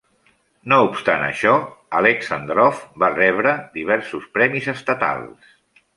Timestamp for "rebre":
3.19-3.55